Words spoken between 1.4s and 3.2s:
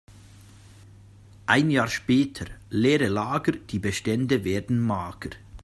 Ein Jahr später: Leere